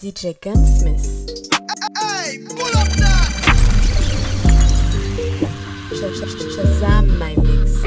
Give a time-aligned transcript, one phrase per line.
[0.00, 1.26] DJ Gunsmith.
[1.98, 3.30] Hey, pull up that.
[5.90, 7.82] Sh- sh- sh- Shazam my mix.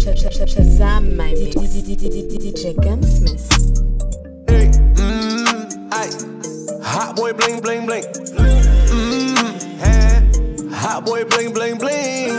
[0.00, 1.56] Sh- sh- sh- Shazam my mix.
[1.56, 3.46] DJ Gunsmith.
[4.48, 6.82] Hey, mmm, aye.
[6.82, 8.04] Hot boy bling bling bling.
[8.94, 10.74] Mmm, hey.
[10.74, 12.30] Hot boy bling bling bling.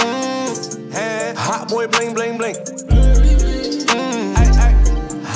[0.00, 1.34] Mmm, hey.
[1.36, 2.54] Hot boy bling bling bling.
[2.54, 2.93] Mm,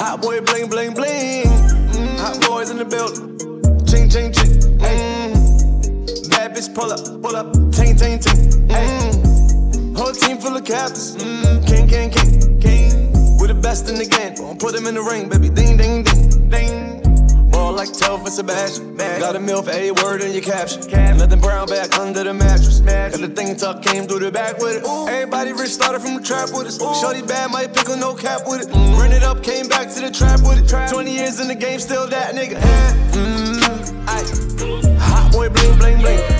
[0.08, 1.44] Hot boy bling bling bling.
[1.44, 3.36] Mm, hot boys in the building.
[3.84, 4.56] Ching ching ching.
[4.80, 6.30] Mmm.
[6.30, 7.52] Bad bitch pull up, pull up.
[7.74, 8.68] Ting ting ting.
[8.68, 9.98] Mmm.
[9.98, 11.14] Whole team full of captains.
[11.14, 11.66] Mmm.
[11.66, 13.12] King king king king.
[13.38, 14.56] We're the best in the game.
[14.56, 15.50] Put them in the ring, baby.
[15.50, 16.87] Ding ding ding ding.
[17.78, 18.96] Like Telvin Sebastian.
[18.96, 20.80] Got a meal for every word in your caption.
[21.16, 22.80] Nothing brown back under the mattress.
[22.80, 24.84] Got the thing tuck came through the back with it.
[24.84, 26.78] Everybody rich started from the trap with us.
[27.00, 28.74] Shorty bad, might pick no cap with it.
[28.74, 30.92] Run it up, came back to the trap with it.
[30.92, 32.58] 20 years in the game, still that nigga.
[33.12, 34.98] Mm, aye.
[34.98, 36.37] Hot boy bling bling bling.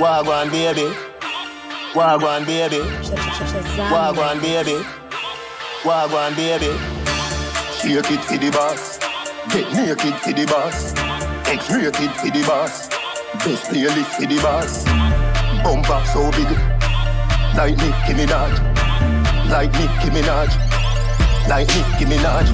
[0.00, 0.88] Wagwan baby,
[1.92, 2.80] Wagwan baby.
[3.92, 4.82] Wagwan baby,
[5.84, 6.72] Wagwan baby.
[7.76, 8.98] Shake it for the boss,
[9.52, 10.94] get naked for the boss,
[11.46, 12.88] X-rated for the boss,
[13.44, 14.84] best playlist for the boss.
[15.62, 16.48] Bumper so big,
[17.54, 18.56] like Nicki Minaj,
[19.50, 20.50] like Nicki Minaj,
[21.46, 22.48] like Nicki Minaj.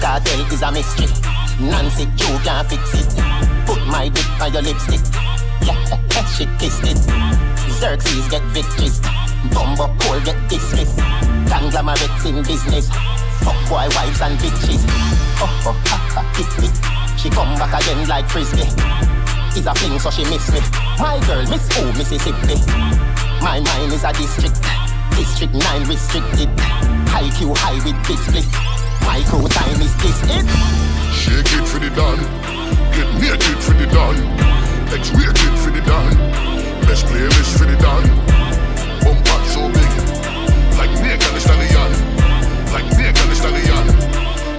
[0.00, 1.08] Cartel is a mystery,
[1.60, 3.10] Nancy you can't fix it.
[3.66, 5.00] Put my dick on your lipstick,
[5.62, 6.98] yeah, she kissed it.
[7.78, 9.00] Xerxes get victories.
[9.52, 10.98] Bumbo Cole get dismissed.
[11.48, 12.88] Conglomerates in business.
[13.42, 14.84] Fuck boy wives and bitches.
[15.42, 16.68] Oh, oh, ha, ha, hit me.
[17.18, 18.68] She come back again like frisbee.
[19.56, 20.60] Is a fling so she miss me.
[20.98, 22.56] My girl miss who Mississippi.
[23.42, 24.58] My mind is a district.
[25.16, 26.48] District 9 restricted.
[27.10, 28.48] High Q high with big split.
[29.02, 30.46] My crew time is this it.
[31.12, 32.22] Shake it for the done.
[32.94, 34.71] Get naked for the done.
[34.92, 36.12] X-rated for the done.
[36.84, 38.04] Best playlist for the done.
[39.00, 39.88] Bumper so big.
[40.76, 41.90] Like Nick the Stallion.
[42.76, 43.86] Like Nick the Stallion.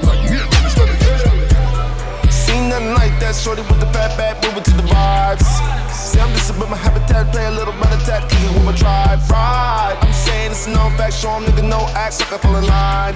[0.01, 2.31] Like Nick the Stallion.
[2.31, 5.45] Seen nothing like that, shorty with the bad bad moving to the vibes.
[5.94, 8.75] See, I'm just about my habitat, play a little better tat, kick it with my
[8.75, 9.95] tribe, right?
[10.01, 13.13] I'm saying it's known fact, show 'em nigga no act, suck up on the line.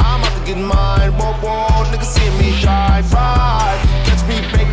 [0.00, 3.93] I'm out to get mine, whoa, whoa, nigga see me shine, right?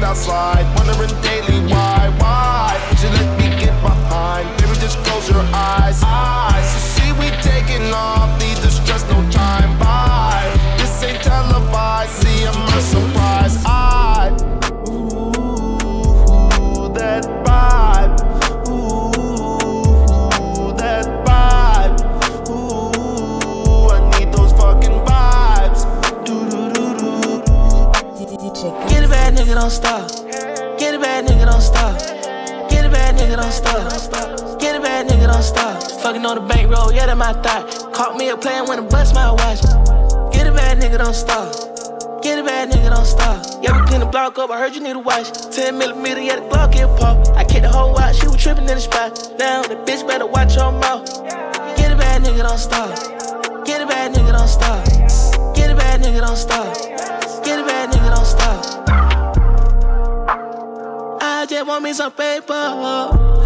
[0.02, 2.82] Catch outside, wondering daily why, why?
[2.90, 4.48] Would you let me get behind?
[4.58, 6.74] Baby, just close your eyes, eyes.
[6.74, 10.52] So see we taking off, need to stress, no time, bye.
[10.80, 12.72] This ain't televised, see I'm
[29.62, 30.10] don't stop.
[30.80, 31.96] Get a bad nigga, don't stop.
[32.68, 34.60] Get a bad nigga, don't stop.
[34.60, 36.02] Get a bad nigga, don't stop.
[36.02, 37.94] Fucking on the bankroll, yeah, that my thought.
[37.94, 39.62] Caught me a playing when I bust my watch.
[40.34, 41.54] Get a bad nigga, don't stop.
[42.24, 43.46] Get a bad nigga, don't stop.
[43.62, 45.30] Yeah, we clean the block up, I heard you need a watch.
[45.56, 47.28] 10 millimeter, yeah, the Glock get pop.
[47.38, 49.14] I kicked the whole watch, she was tripping in the spot.
[49.38, 51.06] Now, the bitch better watch her mouth.
[51.78, 52.98] Get a bad nigga, don't stop.
[53.68, 54.84] Get a bad nigga, don't stop.
[55.56, 56.66] Get a bad nigga, don't stop.
[57.46, 58.91] Get a bad nigga, don't stop.
[61.52, 62.64] Just want me some paper.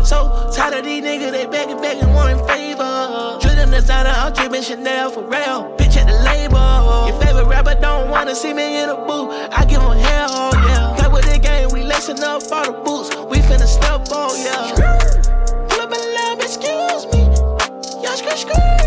[0.05, 3.39] So tired of these niggas, they begging, begging, wanting favor.
[3.41, 5.75] Drippin' designer, I'm drippin' Chanel for real.
[5.75, 7.07] Bitch at the label.
[7.07, 9.33] Your favorite rapper don't wanna see me in a booth.
[9.51, 10.95] I give 'em hell, yeah.
[10.99, 13.09] Cut with the game, we lacing up all the boots.
[13.25, 14.75] We finna step on, yeah.
[15.69, 17.21] Pull up in love, excuse me.
[18.03, 18.84] Y'all skirt, skirt.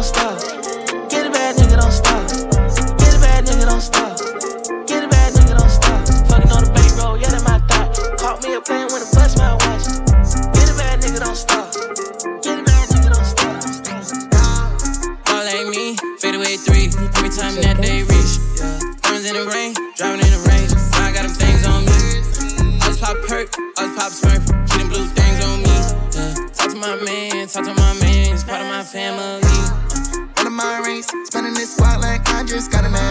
[0.00, 0.40] Don't stop.
[1.10, 2.24] Get a bad nigga, don't stop.
[2.96, 4.16] Get a bad nigga, don't stop.
[4.88, 6.00] Get a bad nigga, don't stop.
[6.24, 7.92] Fucking on the bankroll, that my thought.
[8.16, 9.84] Caught me a plane when I bust my watch.
[10.56, 11.68] Get a bad nigga, don't stop.
[12.40, 13.60] Get a bad nigga, don't stop.
[15.28, 16.88] All like me, fade away three.
[17.20, 18.40] Every time that they reach.
[19.04, 20.64] Diamonds in the rain, driving in the rain.
[20.96, 22.00] I got them things on me.
[22.80, 24.48] I pop perk, I pop smurf.
[24.48, 25.76] Them blue things on me.
[26.56, 28.32] Talk to my man, talk to my man.
[28.32, 29.49] He's part of my family.
[31.02, 33.09] Spending this squad like I just got an advance,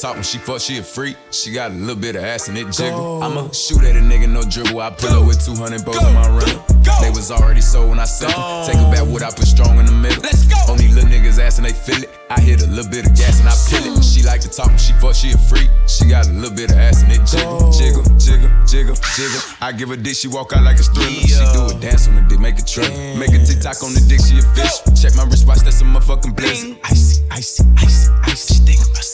[0.00, 1.16] talk when she fuck, she a freak.
[1.30, 3.22] She got a little bit of ass and it jiggle.
[3.22, 4.80] I'ma shoot at a nigga, no dribble.
[4.80, 6.64] I pull up with 200 bows in my rental.
[7.02, 8.66] They was already sold when I sent them.
[8.66, 10.22] Take a back what I put strong in the middle.
[10.22, 10.56] Let's go.
[10.68, 12.10] Only little niggas ass and they feel it.
[12.30, 14.02] I hit a little bit of gas and I peel it.
[14.02, 15.68] She like to talk when she fuck, she a freak.
[15.86, 19.40] She got a little bit of ass and it jiggle, jiggle, jiggle, jiggle, jiggle.
[19.60, 21.10] I give a dick, she walk out like a thriller.
[21.28, 22.88] She do a dance on the dick, make a trip.
[23.20, 24.80] Make a TikTok on the dick, she a fish.
[24.96, 26.78] Check my wristwatch, that's a motherfucking blizzard.
[26.84, 28.54] Icy, icy, icy, icy.
[28.54, 29.04] She think about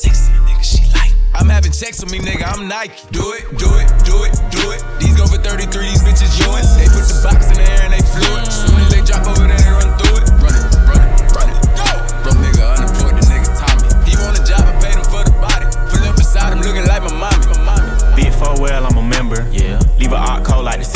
[1.36, 2.96] I'm having sex with me, nigga, I'm Nike.
[3.12, 4.80] Do it, do it, do it, do it.
[4.98, 6.64] These go for 33, these bitches yours.
[6.80, 8.48] They put the box in the air and they flew it.
[8.48, 10.26] Soon as they drop over there, they run through it.
[10.40, 11.60] Run it, run it, run it.
[11.76, 11.88] Go!
[12.24, 13.84] Broke nigga unemployed, the nigga Tommy.
[14.08, 15.68] He want a job, I paid him for the body.
[15.92, 17.44] Pull up beside him, looking like my mommy.
[17.52, 18.16] My mommy.
[18.16, 19.44] Big four well, I'm a member.
[19.52, 19.76] Yeah.
[20.00, 20.95] Leave a art cold like December.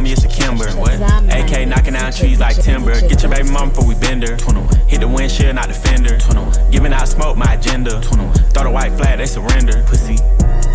[0.00, 0.70] Me, it's a Kimber.
[0.80, 0.94] What?
[1.28, 2.98] AK knocking down trees like timber.
[3.00, 4.36] Get your baby mama before we bend her.
[4.88, 6.16] Hit the windshield, not the fender.
[6.70, 8.00] Giving out smoke, my agenda.
[8.00, 9.82] Throw the white flag, they surrender.
[9.86, 10.16] Pussy.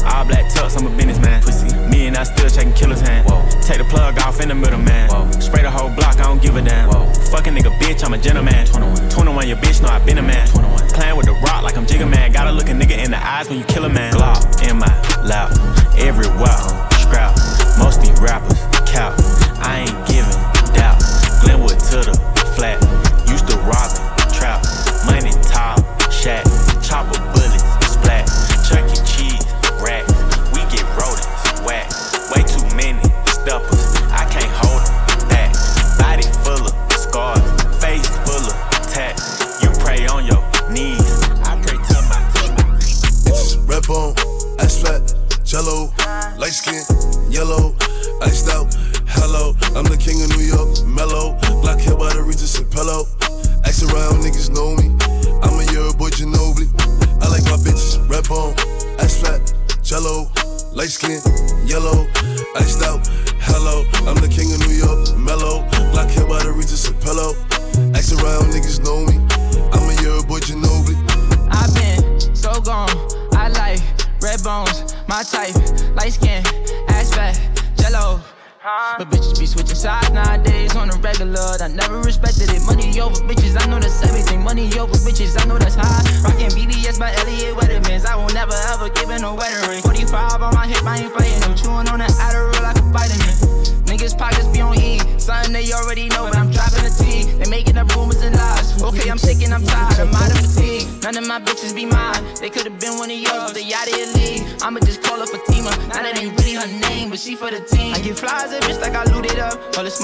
[0.06, 1.42] All black tux, I'm a businessman.
[1.42, 1.74] Pussy.
[1.90, 3.28] Me and I still shaking killer's hand.
[3.28, 3.42] Whoa.
[3.62, 5.10] Take the plug off in the middle, man.
[5.10, 5.32] Whoa.
[5.40, 6.90] Spray the whole block, I don't give a damn.
[6.90, 7.12] Whoa.
[7.32, 8.68] Fucking nigga, bitch, I'm a gentleman.
[8.68, 9.10] 21.
[9.10, 10.48] 21, your bitch know I been a man.
[10.50, 10.90] 21.
[10.90, 12.32] Playing with the rock like I'm Jigga Man.
[12.32, 14.14] Gotta look a nigga in the eyes when you kill a man.
[14.14, 14.94] Glock in my
[15.24, 15.52] lap.
[15.98, 16.62] Everywhere,
[17.02, 17.36] scrap.
[17.78, 18.56] Most these rappers,
[18.98, 20.32] I ain't giving
[20.74, 21.02] doubt.
[21.42, 22.14] Glenwood to the
[22.56, 22.85] flat.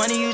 [0.02, 0.34] Money you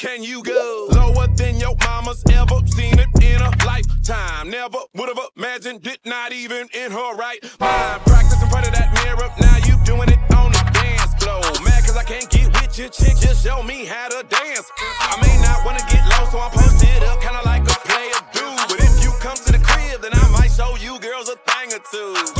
[0.00, 0.88] can you go?
[0.92, 4.48] Lower than your mama's ever seen it in a lifetime.
[4.48, 8.00] Never would have imagined it, not even in her right mind.
[8.06, 11.44] Practice in front of that mirror, now you doing it on the dance floor.
[11.62, 14.64] Mad cause I can't get with your chick, just show me how to dance.
[15.00, 18.20] I may not wanna get low, so I post it up, kinda like a player
[18.32, 18.48] do.
[18.72, 21.76] But if you come to the crib, then I might show you girls a thing
[21.76, 22.39] or two.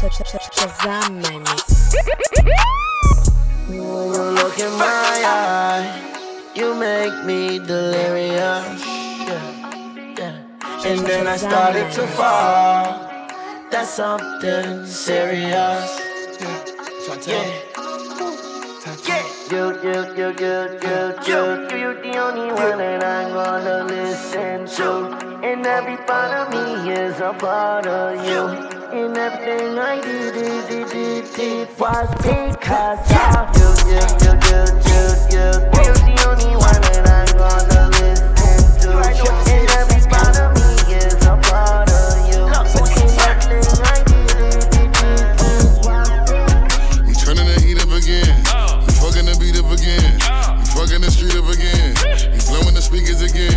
[0.00, 1.94] Shazam my mix.
[3.68, 8.82] When you look in my eye, you make me delirious.
[9.28, 10.86] Yeah, yeah.
[10.86, 13.10] And then I started to fall.
[13.70, 16.00] That's something serious.
[16.40, 16.64] Yeah.
[17.26, 17.70] Yeah.
[19.50, 21.42] You, you, you, you, you, you,
[21.76, 25.44] you, the only one that I'm gonna listen to.
[25.44, 28.79] And every part of me is a part of you.
[28.92, 34.66] And everything I did, did, did, did, did was because of you, you, you, you,
[34.90, 35.46] you, you.
[35.78, 38.34] You're the only one that I'm gonna listen
[38.82, 38.90] to.
[38.98, 42.42] And every part of me is a part of you.
[42.50, 42.66] And
[43.30, 44.90] everything I did, did, did,
[45.38, 46.10] did was
[47.06, 48.42] We turning the heat up again.
[48.50, 48.82] Oh.
[48.82, 50.18] We fucking the beat up again.
[50.58, 51.94] We fucking the street up again.
[52.34, 53.54] We blowing the speakers again.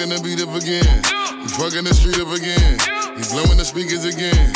[0.00, 0.96] Fucking the beat up again.
[1.44, 2.80] We fucking the street up again.
[3.16, 4.48] We blowing the speakers again.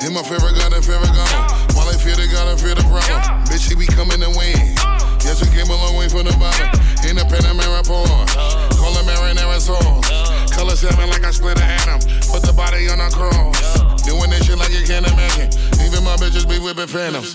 [0.00, 1.76] In my favorite God and favorite gamo.
[1.76, 3.20] While I fear the God, I fear the problem.
[3.44, 4.72] Bitch, he be coming to win.
[5.20, 6.72] Yes, we came a long way from the bottom.
[7.04, 8.32] In the Panamera pause.
[8.80, 10.08] Call it marinara sauce.
[10.56, 12.00] Color seven like I split an atom.
[12.32, 13.85] Put the body on a cross.
[14.06, 15.50] Doing this shit like you can't imagine.
[15.82, 17.34] Even my bitches be whipping phantoms.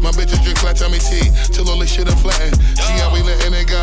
[0.00, 2.56] My bitches drink flat tummy tea till all this shit are flattened.
[2.78, 3.82] See how we letting it go.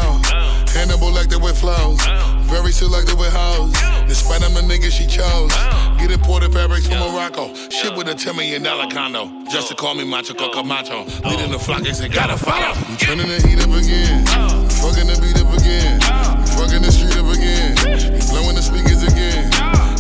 [0.72, 2.00] Hannibal elected with flows.
[2.48, 3.74] Very selective with hoes.
[4.08, 5.52] Despite them the niggas she chose.
[6.00, 7.54] Get imported fabrics from Morocco.
[7.70, 9.30] Shit with a $10 million condo.
[9.52, 11.06] Just to call me Macho Coco Macho.
[11.28, 12.74] Leading the flock, say, gotta follow.
[12.90, 14.24] We turning the heat up again.
[14.64, 16.00] We fucking the beat up again.
[16.40, 17.76] We fucking the street up again.
[18.16, 19.52] We blowing the speakers again.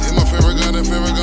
[0.09, 1.13] In my favorite gun and favorite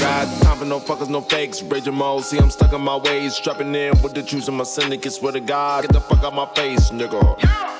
[0.00, 1.62] got time for no fuckers, no fakes.
[1.62, 3.34] Raging mode, see I'm stuck in my ways.
[3.34, 5.12] Strapping in with the truth of my syndicate.
[5.12, 7.20] Swear to God, get the fuck out my face, nigga.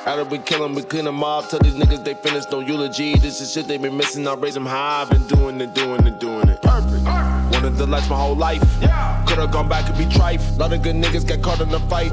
[0.06, 1.48] After we kill 'em, we clean 'em up.
[1.48, 3.16] Tell these niggas they finished, no eulogy.
[3.18, 4.26] This is shit they been missing.
[4.26, 5.02] I raise 'em high.
[5.02, 6.62] I've been doing it, doing it, doing it.
[6.62, 7.04] Perfect.
[7.52, 8.64] Wanted the last my whole life.
[8.80, 9.22] Yeah.
[9.26, 10.42] Could've gone back and be trife.
[10.58, 12.12] Lot of good niggas got caught in the fight.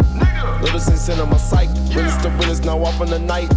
[0.61, 1.69] Little sense in my sight.
[1.95, 3.49] Realest the realest now off in the night.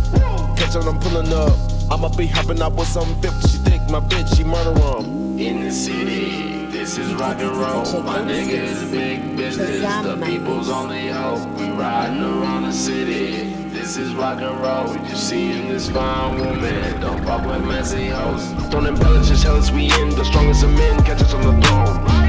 [0.57, 1.53] Catch on, I'm pulling up.
[1.91, 3.49] I'ma be hopping up with some 50.
[3.49, 5.20] She think my bitch, she murder 'em.
[5.41, 8.03] In the city, this is rock and roll.
[8.03, 9.81] My niggas big business.
[9.81, 11.49] The people's only hope.
[11.59, 13.45] We riding around the city.
[13.71, 14.95] This is rock and roll.
[15.09, 17.01] You seeing this fine woman.
[17.01, 18.53] Don't fuck with messy hoes.
[18.69, 20.11] Don't embellish, just tell us we in.
[20.11, 22.20] The strongest of men catch us on the throne.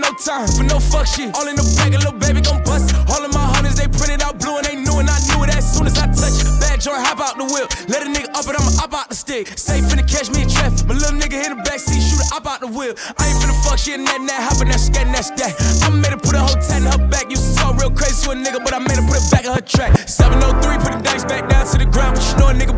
[0.00, 1.28] No time for no fuck shit.
[1.36, 2.96] All in the bag, a little baby gon' bust.
[3.12, 5.52] All of my hunters, they printed out blue and they knew and I knew it
[5.52, 6.40] as soon as I touch.
[6.58, 7.68] Bad joint, hop out the wheel.
[7.92, 9.52] Let a nigga up it, I'ma up out the stick.
[9.60, 10.88] Safe finna catch me in traffic.
[10.88, 12.96] My little nigga in the backseat, shoot it up out the wheel.
[13.20, 15.52] I ain't finna fuck shit and that, that, hoppin' that, scat, and that's that.
[15.84, 17.28] I made her put a whole tat in her back.
[17.28, 19.44] Used to talk real crazy to a nigga, but I made her put it back
[19.44, 19.92] in her track.
[20.08, 22.74] 703, put the dice back down to the ground, but you know a nigga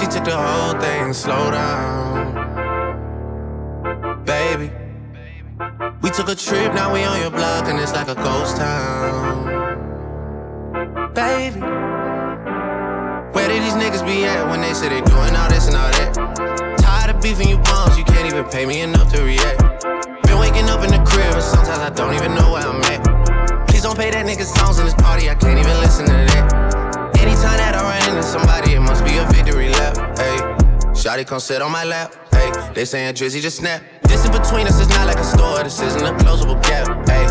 [0.00, 1.12] she took the whole thing.
[1.12, 2.44] Slow down.
[4.24, 4.70] Baby,
[6.02, 9.44] we took a trip, now we on your block and it's like a ghost town.
[11.14, 11.60] Baby,
[13.32, 15.90] where did these niggas be at when they say they doing all this and all
[15.90, 16.14] that?
[16.78, 19.60] Tired of beefing you bums, you can't even pay me enough to react.
[20.22, 23.68] Been waking up in the crib and sometimes I don't even know where I'm at.
[23.68, 26.73] Please don't pay that nigga songs in this party, I can't even listen to that.
[27.24, 29.96] Anytime that I run into somebody, it must be a victory lap.
[30.18, 30.36] Hey,
[30.92, 32.12] Shotty come sit on my lap.
[32.30, 33.82] Hey, they saying Drizzy just snap.
[34.02, 36.86] This in between us is not like a store, this isn't a closable gap.
[37.08, 37.24] Hey,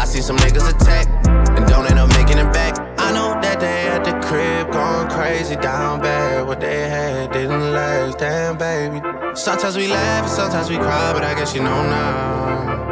[0.00, 2.78] I see some niggas attack and don't end up making it back.
[3.00, 6.46] I know that they at the crib going crazy down bad.
[6.46, 9.00] What they had didn't last, damn baby.
[9.34, 12.86] Sometimes we laugh sometimes we cry, but I guess you know now.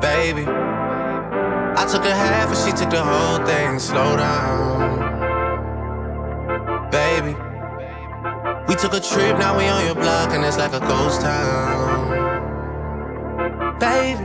[0.00, 0.42] Baby,
[1.88, 3.78] Took a half and she took the whole thing.
[3.78, 5.00] Slow down,
[6.90, 7.34] baby.
[8.68, 12.10] We took a trip, now we on your block and it's like a ghost town.
[13.78, 14.24] Baby,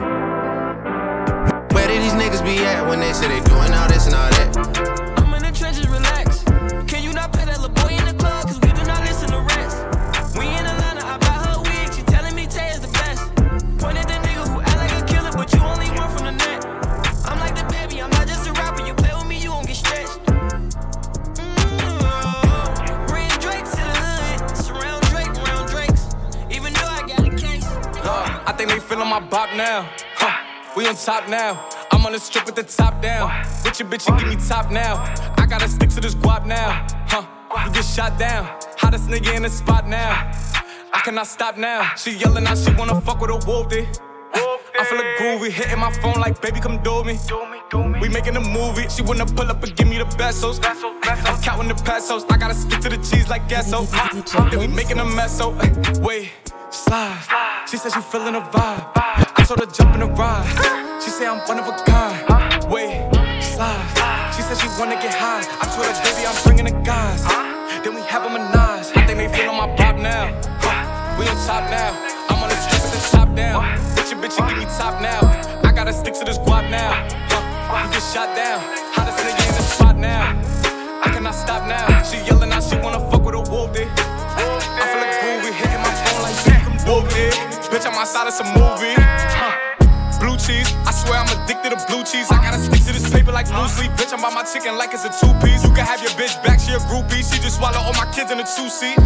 [1.74, 4.30] where did these niggas be at when they say they doing all this and all
[4.32, 4.58] that?
[5.20, 6.44] I'm in the trenches, relax.
[6.92, 7.60] Can you not pay that
[28.70, 29.90] feeling my bop now.
[30.16, 31.68] Huh, we on top now.
[31.92, 33.30] I'm on the strip with the top down.
[33.64, 34.96] Bitch, your bitch, you give me top now.
[35.38, 36.86] I gotta stick to this guap now.
[37.08, 37.26] Huh,
[37.66, 38.46] you get shot down.
[38.78, 40.32] Hottest nigga in the spot now.
[40.94, 41.96] I cannot stop now.
[41.96, 43.80] She yelling out, she wanna fuck with a wolfie.
[43.80, 44.58] Eh?
[44.80, 47.18] I feel a groovy, hitting my phone like, baby, come do me.
[48.00, 48.88] We making a movie.
[48.90, 50.60] She wanna pull up and give me the pesos.
[50.64, 52.26] I'm counting the pesos.
[52.30, 53.84] I gotta stick to the cheese like queso.
[54.50, 55.56] Then we making a mess, so
[56.02, 56.32] wait,
[56.70, 57.51] slide.
[57.72, 58.84] She said she feeling a vibe.
[59.00, 60.44] I told her jump in the ride.
[61.02, 62.20] She say I'm one of a kind.
[62.68, 63.08] Wait,
[63.40, 63.80] slide.
[64.36, 65.40] She said she wanna get high.
[65.40, 67.24] I told her, baby, I'm bringing the guys.
[67.80, 68.92] Then we have a menage.
[68.92, 70.36] I think they feel on my pop now.
[71.16, 71.96] We on top now.
[72.28, 73.64] I'm on the strip with the top down.
[73.96, 75.24] Bitch, bitch, give me top now.
[75.64, 76.92] I gotta stick to this guap now.
[77.08, 78.60] You get shot down.
[78.92, 80.36] Hottest nigga in the spot now.
[81.00, 82.04] I cannot stop now.
[82.04, 83.88] She yelling out, she wanna fuck with a wolf, eh?
[83.88, 85.11] I feel like
[86.92, 88.96] Bitch, I'm outside of some movie.
[90.20, 92.30] Blue cheese, I swear I'm addicted to blue cheese.
[92.30, 93.92] I gotta stick to this paper like blue sleep.
[93.92, 95.64] Bitch, I'm by my chicken like it's a two piece.
[95.64, 97.24] You can have your bitch back, she a groupie.
[97.24, 99.00] She just swallow all my kids in a two seat.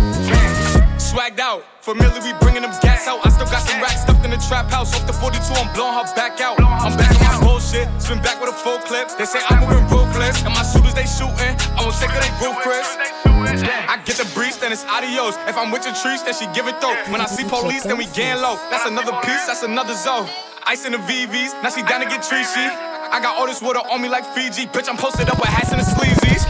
[1.15, 3.23] Swagged out, familiar, we bringing them gas out.
[3.23, 4.91] I still got some racks stuffed in the trap house.
[4.91, 6.59] Off the 42, I'm blowing her back out.
[6.59, 9.07] I'm back on my bullshit, spin back with a full clip.
[9.15, 11.55] They say I'm moving ruthless, and my shooters they shooting.
[11.79, 12.83] I won't take of they Chris.
[13.31, 15.39] I get the breeze, then it's adios.
[15.47, 16.99] If I'm with your trees, then she give it though.
[17.07, 18.59] When I see police, then we gang low.
[18.67, 20.27] That's another piece, that's another zone.
[20.67, 22.67] Ice in the VVs, now she down to get treachy.
[22.67, 24.67] I got all this water on me like Fiji.
[24.67, 26.43] Bitch, I'm posted up with hats and the sleazies.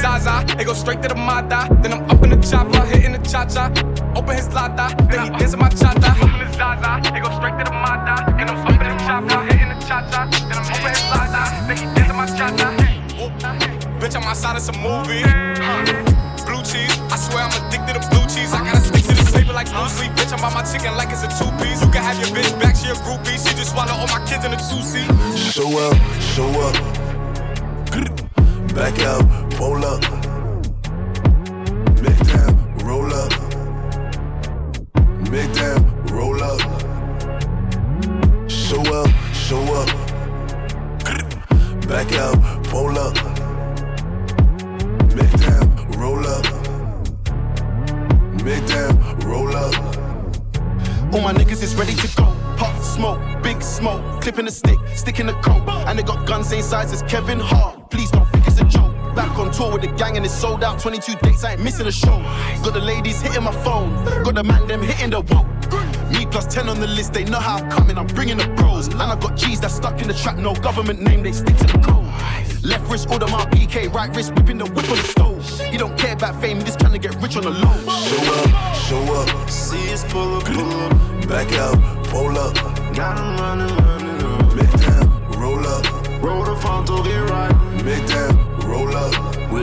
[0.00, 1.68] Zaza, they go straight to the Mata.
[1.82, 3.70] Then I'm up in the chopper, hitting the cha cha.
[4.16, 6.14] Open his lata, then he dancing my cha cha.
[6.14, 8.34] Smoking the Zaza, they go straight to the Mata.
[8.36, 10.26] Then I'm up in the chopper, hitting the cha cha.
[10.30, 12.68] Then I'm open his lata, then he dancing my cha cha.
[13.98, 15.26] Bitch, I'm outside of some movie.
[16.46, 18.54] Blue cheese, I swear I'm addicted to blue cheese.
[18.54, 20.12] I gotta stick to this paper like blue sleep.
[20.12, 21.82] Bitch, I'm by my chicken like it's a two piece.
[21.82, 23.36] You can have your bitch back, she a groupie.
[23.36, 25.10] She just swallow all my kids in a two seat.
[25.36, 25.96] Show up,
[26.32, 26.74] show up.
[28.74, 29.26] Back out,
[29.58, 30.00] pull up.
[32.00, 33.32] Make down, roll up.
[35.32, 35.80] Make down,
[36.12, 36.60] roll up.
[38.48, 39.88] Show up, show up.
[41.88, 42.38] Back out,
[42.70, 43.16] pull up.
[45.16, 45.66] Make down,
[45.98, 46.46] roll up.
[48.44, 49.74] Make down, roll up.
[51.12, 52.26] All my niggas is ready to go.
[52.56, 55.68] Pop smoke, big smoke, clipping the stick, stick in the coat.
[55.88, 57.77] And they got guns same size as Kevin Hart.
[59.48, 60.78] On tour with the gang and it's sold out.
[60.78, 62.18] 22 dates, I ain't missing a show.
[62.62, 63.92] Got the ladies hitting my phone,
[64.24, 65.44] got the man them hitting the whoa.
[66.12, 68.88] Me plus 10 on the list, they know how I'm coming, I'm bringing the bros.
[68.88, 71.64] And I got G's that stuck in the trap, no government name, they stick to
[71.64, 72.06] the code.
[72.64, 75.60] Left wrist, order my PK, right wrist, whipping the whip on the stove.
[75.70, 77.78] He don't care about fame, he just trying to get rich on the low.
[78.08, 79.50] Show up, show up.
[79.50, 81.28] See us pull up, pull up.
[81.28, 82.54] Back out, pull up.
[82.94, 84.54] Got him running, running up.
[84.54, 85.08] Make down,
[85.40, 85.84] roll up.
[86.22, 87.84] Roll the phone, to get right.
[87.84, 88.47] Make down,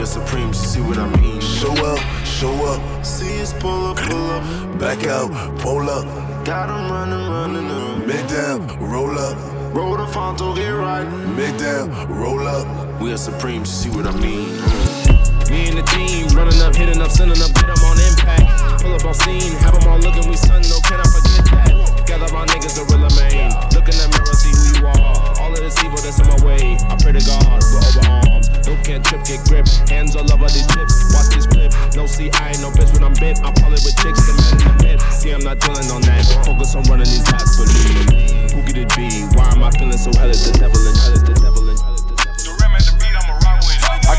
[0.06, 0.36] roll up.
[0.36, 1.40] We're supreme, see what I mean.
[1.40, 3.04] Show up, show up.
[3.04, 4.78] See us pull up, pull up.
[4.78, 6.04] Back out, pull up.
[6.44, 8.06] Got him running, running up.
[8.06, 9.36] Make down, roll up.
[9.74, 11.04] Roll the phone, to get right.
[11.36, 12.66] Make down, roll up.
[13.00, 14.46] We're supreme, see what I mean.
[15.50, 18.82] Me and the team running up, hitting up, sending up, get them on impact.
[18.82, 22.02] Pull up on scene, have them all looking, we stun, no, can I forget that?
[22.06, 23.50] Gather my niggas, gorilla man.
[23.74, 24.35] Look in the mirror, see who
[24.78, 25.16] you are.
[25.40, 28.36] All of this evil that's on my way, I pray to God, we're.
[28.66, 29.66] No can't trip, get grip.
[29.88, 31.72] Hands all over these chips, watch this flip.
[31.94, 33.38] No, see, I ain't no bitch when I'm bit.
[33.46, 34.98] I'm probably with chicks, the man in the mid.
[35.14, 36.26] See, I'm not dealing on that.
[36.44, 38.50] Focus on running these hats, believe.
[38.52, 39.22] Who could it be?
[39.38, 41.55] Why am I feeling so hell at the devil and hell at the devil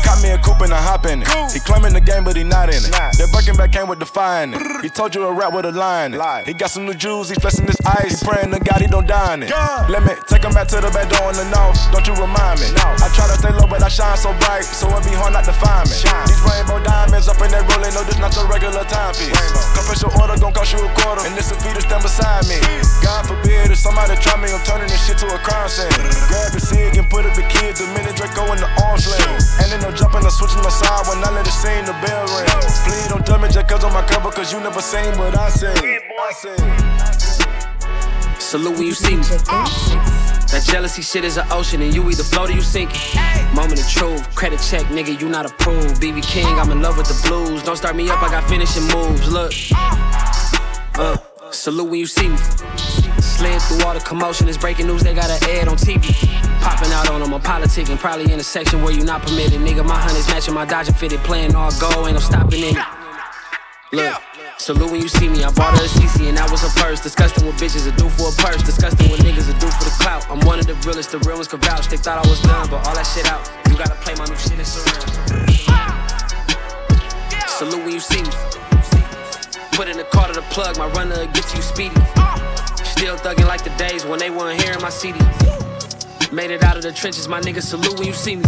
[0.08, 1.28] caught me a coupe and I hop in it.
[1.52, 2.92] He claiming the game, but he not in it.
[2.96, 4.60] That Birkenback came with define it.
[4.80, 6.16] He told you a rap with a line.
[6.48, 8.20] He got some new jewels, he flexing his ice.
[8.20, 9.52] He praying to God he don't die in it.
[9.92, 11.76] Let me take him back to the back door in the north.
[11.92, 12.72] Don't you remind me?
[12.72, 15.44] I try to stay low, but I shine so bright, so it be hard not
[15.44, 15.96] to find me.
[16.24, 19.36] These rainbow diamonds up in that rolling, no, this not your regular timepiece.
[19.76, 22.56] Confession order gon' cost you a quarter, and this a feeder stand beside me.
[23.04, 25.92] God forbid if somebody try me, I'm turning this shit to a crime scene.
[26.32, 29.36] Grab the cig and put up the kids, the minute Draco in the arms lane.
[29.60, 32.24] And then no jumping or switching no side when I let it sing the bell
[32.38, 32.46] ring.
[32.86, 35.50] Please don't judge me just cause on my cover, cause you never seen what I
[35.50, 35.74] say.
[38.38, 39.22] Salute when you see me.
[40.48, 43.54] That jealousy shit is an ocean, and you either float or you sink it.
[43.54, 46.00] Moment of truth, credit check, nigga, you not approved.
[46.00, 47.62] BB King, I'm in love with the blues.
[47.64, 49.30] Don't start me up, I got finishing moves.
[49.30, 49.52] Look,
[50.94, 51.18] uh,
[51.50, 52.36] salute when you see me.
[53.20, 56.47] Slid through all the commotion, it's breaking news, they got an ad on TV.
[56.60, 59.60] Popping out on them, I'm politicking, probably in a section where you not permitted.
[59.60, 62.86] Nigga, my honey's matching my Dodger fitted, playing all go, ain't no stopping in it.
[63.92, 64.22] Look.
[64.58, 66.98] Salute when you see me, I bought her a CC and that was her purse.
[67.00, 68.60] Disgusting what bitches are do for a purse.
[68.60, 70.28] Disgusting what niggas are do for the clout.
[70.28, 71.86] I'm one of the realest, the real ones can vouch.
[71.86, 73.46] They thought I was done, but all that shit out.
[73.70, 75.38] You gotta play my new shit in surround.
[77.46, 78.30] Salute when you see me.
[79.78, 81.94] Put in the car to the plug, my runner gets you speedy.
[82.82, 85.18] Still thugging like the days when they weren't hearing my CD.
[86.30, 88.44] Made it out of the trenches, my niggas salute when you see me.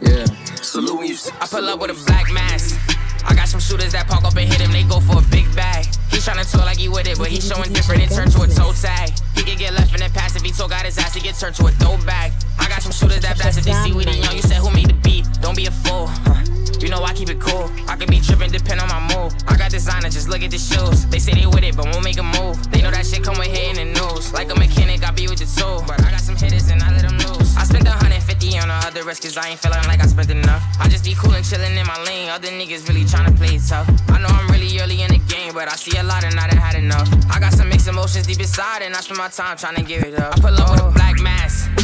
[0.00, 0.24] Yeah.
[0.56, 1.36] Salute when you see me.
[1.42, 2.80] I pull up with a black mask.
[3.28, 5.44] I got some shooters that park up and hit him, they go for a big
[5.54, 5.84] bag.
[6.10, 8.48] He tryna talk like he with it, but he showing different, it turned to a
[8.48, 9.12] toe tag.
[9.36, 11.34] He can get left in the pass if he talk out his ass, he get
[11.34, 12.32] turned to a throwback.
[12.58, 14.70] I got some shooters that blast if they see we the young, you said who
[14.70, 16.06] made the beat, don't be a fool.
[16.06, 16.37] Huh.
[16.80, 17.68] You know I keep it cool.
[17.88, 19.34] I can be tripping, depend on my mood.
[19.48, 21.06] I got designer, just look at the shoes.
[21.06, 22.56] They say they with it, but won't make a move.
[22.70, 24.32] They know that shit come with hitting the news.
[24.32, 25.82] Like a mechanic, I be with the tool.
[25.86, 27.56] But I got some hitters and I let them lose.
[27.56, 30.62] I spent 150 on the other rest, cause I ain't feeling like I spent enough.
[30.78, 32.30] I just be cool and chillin' in my lane.
[32.30, 33.90] Other niggas really tryna play it tough.
[34.08, 36.46] I know I'm really early in the game, but I see a lot and I
[36.46, 37.10] done had enough.
[37.28, 40.18] I got some mixed emotions deep inside, and I spend my time tryna give it
[40.18, 40.38] up.
[40.38, 41.77] I pull up with a black mask.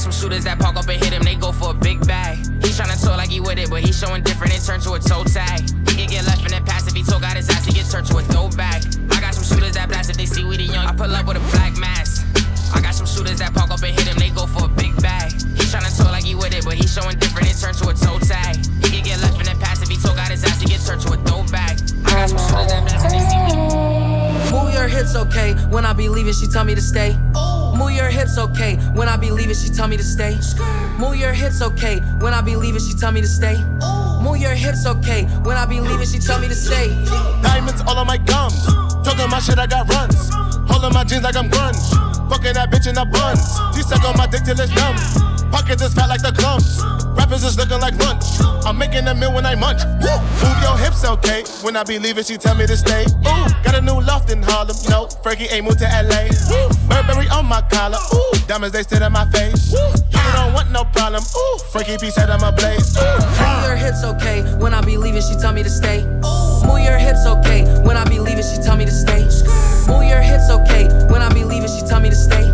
[0.00, 2.40] Got some shooters that park up and hit him, they go for a big bag.
[2.64, 4.98] He tryna talk like he with it, but he showing different, it turned to a
[4.98, 5.60] toe tag.
[5.92, 7.84] He can get left in the pass if he talk out his ass, he get
[7.84, 8.80] turned to a throwback.
[9.12, 10.88] I got some shooters that blast if they see we the young.
[10.88, 12.24] I pull up with a black mask.
[12.72, 14.96] I got some shooters that park up and hit him, they go for a big
[15.04, 15.36] bag.
[15.36, 17.92] He tryna talk like he with it, but he showing different, it turned to a
[17.92, 18.56] toe tag.
[18.80, 20.80] He can get left in the pass if he talk out his ass, he get
[20.80, 21.76] turned to a throwback.
[22.08, 23.68] I got some shooters that blast if they see we
[24.48, 25.52] Move your hips, okay.
[25.68, 27.20] When I be leaving, she tell me to stay.
[27.80, 28.76] Move your hips, okay.
[28.92, 30.38] When I be leaving, she tell me to stay.
[30.98, 32.00] Move your hips, okay.
[32.20, 33.56] When I be leaving, she tell me to stay.
[34.22, 35.24] Move your hips, okay.
[35.48, 36.88] When I be leaving, she tell me to stay.
[37.42, 38.66] Diamonds all on my gums.
[39.02, 40.28] Talking my shit, I got runs.
[40.68, 41.80] Holding my jeans like I'm grunge.
[42.28, 43.40] Fucking that bitch in the buns.
[43.74, 45.29] She suck on my dick till it's numb.
[45.50, 46.82] Pockets is fat like the clumps.
[47.16, 48.24] Rappers is looking like lunch.
[48.64, 49.82] I'm making a meal when I munch.
[50.00, 50.14] Woo!
[50.42, 51.42] Move your hips, okay.
[51.62, 53.04] When I be leaving, she tell me to stay.
[53.26, 54.76] Ooh, got a new loft in Harlem.
[54.88, 56.30] No, Frankie ain't moved to LA.
[56.50, 56.68] Woo!
[56.88, 57.98] Burberry on my collar.
[58.14, 59.72] Ooh, diamonds they sit in my face.
[59.72, 59.78] Woo!
[60.10, 61.22] You don't want no problem.
[61.22, 62.96] Ooh, Frankie P said I'm a blaze.
[62.96, 63.02] Ooh.
[63.02, 64.42] Move your hips, okay.
[64.58, 66.04] When I be leaving, she tell me to stay.
[66.66, 67.64] Move your hips, okay.
[67.82, 69.22] When I be leaving, she tell me to stay.
[69.90, 70.86] Move your hips, okay.
[71.10, 72.46] When I be leaving, she tell me to stay.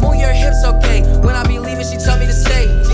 [0.00, 0.89] Move your hips, okay.
[1.22, 2.89] When I be leaving, she tell me to stay.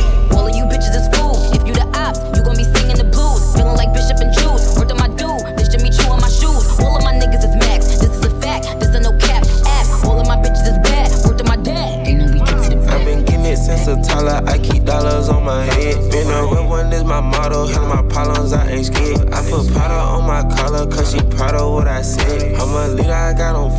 [13.96, 14.42] A toddler.
[14.46, 16.10] I keep dollars on my head.
[16.10, 17.66] Been a real one is my motto.
[17.66, 19.32] Handle my problems, I ain't scared.
[19.32, 22.54] I put powder on my collar, cause she proud of what I said.
[22.54, 23.70] I'm a leader, I got on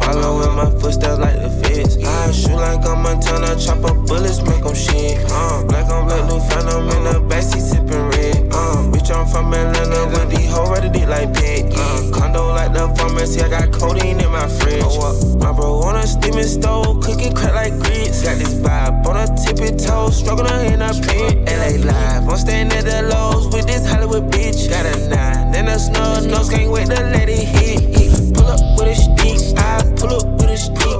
[0.43, 1.97] in my footsteps like the feds.
[2.03, 5.17] I shoot like I'm a Montana, chop up bullets, make them shit.
[5.29, 8.26] Uh, black on black, new phantom in the backseat sipping red.
[8.67, 11.71] Uh, bitch, I'm from Atlanta with these hoes ready dick like pet.
[11.73, 14.83] Uh, condo like the pharmacy, I got codeine in my fridge.
[14.83, 18.23] Oh, uh, my bro on a steaming stove, cooking crack like grits.
[18.23, 21.47] Got this vibe on a tippy toe, struggling in a pit.
[21.47, 24.69] LA live, I'm staying at the lows with this Hollywood bitch.
[24.69, 28.35] Got a nine, then a snub nose, can't wait to let it hit.
[28.35, 30.96] Pull up with a stick, I pull up with a stick.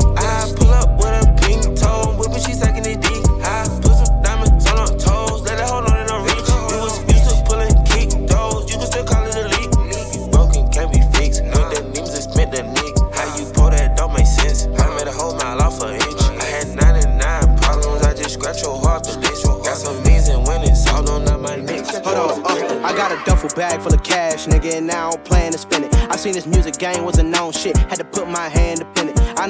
[26.38, 28.86] This music game was a known shit, had to put my hand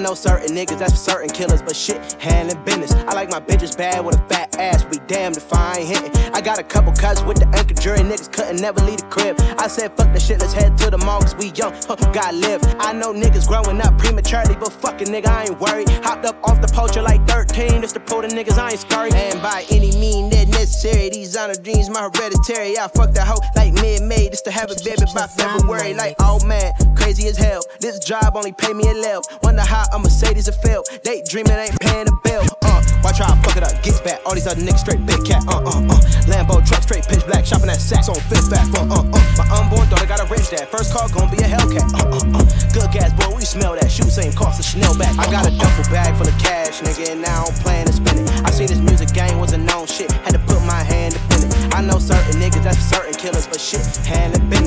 [0.08, 2.94] know certain niggas, that's for certain killers, but shit, handling business.
[2.94, 6.34] I like my bitches bad with a fat ass, be damned if I ain't hitting.
[6.34, 9.36] I got a couple cuts with the anchor jury, niggas couldn't never leave the crib.
[9.60, 12.38] I said, fuck the shit, let's head to the mall, cause we young, huh, gotta
[12.38, 12.62] live.
[12.80, 15.90] I know niggas growing up prematurely, but fuck it, nigga, I ain't worried.
[16.06, 19.12] Hopped up off the poacher like 13, just to prove the niggas I ain't scurry.
[19.12, 22.78] And by any means that necessary, these honor dreams, my hereditary.
[22.80, 25.94] I fuck that hoe like mid-May, just to have a baby by February.
[25.94, 27.62] Like, oh man, crazy as hell.
[27.82, 29.24] This job only pay me a level.
[29.44, 30.84] Wonder how a Mercedes will feel.
[31.04, 32.40] They dreaming ain't paying a bill.
[32.64, 34.24] Uh, watch how I fuck it up, gets back.
[34.26, 35.44] All these other niggas straight big cat.
[35.52, 36.00] Uh uh uh.
[36.32, 38.72] Lambo truck straight pitch black, shopping at Saks on Fifth Fast.
[38.72, 39.20] Uh uh uh.
[39.36, 40.72] My unborn daughter got a rich dad.
[40.72, 41.92] First car gonna be a Hellcat.
[41.92, 42.46] Uh uh uh.
[42.72, 43.92] Good gas, boy, we smell that.
[43.92, 45.12] Shoe same cost a Chanel bag.
[45.20, 48.24] I got a duffel bag full of cash, nigga, and now I'm playing to spend
[48.24, 48.32] it.
[48.48, 50.10] I seen this music game was a known shit.
[50.24, 51.76] Had to put my hand up in it.
[51.76, 54.67] I know certain niggas, that's certain killers, but shit, handling business.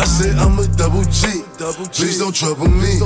[0.00, 1.44] I said I'm a double G.
[1.92, 2.96] Please don't trouble me.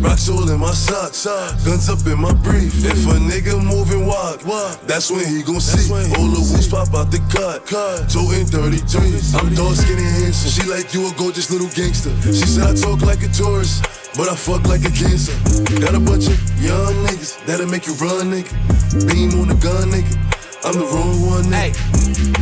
[0.00, 1.26] Rocks all in my socks.
[1.66, 2.72] Guns up in my brief.
[2.82, 4.40] If a nigga moving walk,
[4.88, 5.92] that's when he gon' see.
[5.92, 7.68] All the woods pop out the cut.
[8.08, 9.20] Toting 33.
[9.36, 10.48] I'm dark skinny handsome.
[10.48, 12.10] She like you a gorgeous little gangster.
[12.24, 13.84] She said I talk like a tourist.
[14.16, 15.36] But I fuck like a cancer.
[15.78, 18.48] Got a bunch of young niggas that'll make you run, nigga.
[19.06, 20.29] Beam on the gun, nigga.
[20.62, 21.44] I'm the wrong one.
[21.52, 21.72] Hey,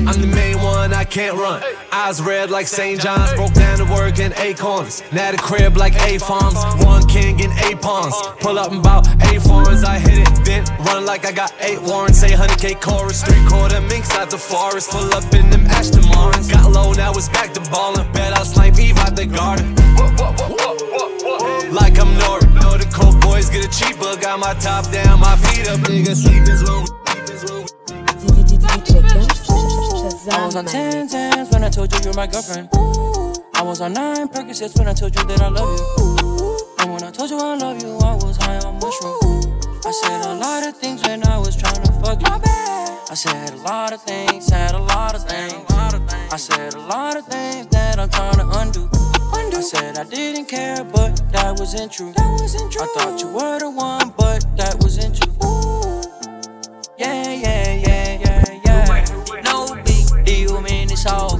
[0.07, 1.63] I'm the main one, I can't run.
[1.93, 3.01] Eyes red like St.
[3.01, 5.03] John's, broke down to work in acorns.
[5.13, 8.15] Now the crib like A farms, one king in eight pawns.
[8.41, 11.81] Pull up in about eight foreigns, I hit it, then run like I got eight
[11.81, 12.19] warrants.
[12.19, 14.91] Say 100k chorus, three quarter minks out the forest.
[14.91, 16.51] Pull up in them Aston Martins.
[16.51, 18.11] Got low, now it's back to ballin'.
[18.13, 19.77] Bet I'll snipe Eve out the garden.
[21.73, 22.53] Like I'm Nori.
[22.55, 24.17] Know the cold boys get a cheaper.
[24.21, 26.17] Got my top down, my feet up, nigga.
[26.17, 26.63] Sleep is
[28.71, 32.69] I was on 10 tens when I told you you're my girlfriend.
[33.55, 36.57] I was on 9 Percocets when I told you that I love you.
[36.81, 39.19] And when I told you I love you, I was high on mushroom.
[39.85, 42.29] I said a lot of things when I was trying to fuck you.
[43.11, 45.65] I said a lot of things, said a lot of things.
[46.31, 48.89] I said a lot of things that I'm trying to undo.
[48.93, 52.13] I said I didn't care, but that wasn't true.
[52.17, 55.35] I thought you were the one, but that wasn't true.
[56.99, 57.98] Yeah, yeah, yeah,
[61.05, 61.38] deal,